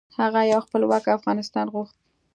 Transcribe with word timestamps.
هغه 0.19 0.41
یو 0.51 0.59
خپلواک 0.65 1.03
افغانستان 1.17 1.65
غوښت. 1.73 1.97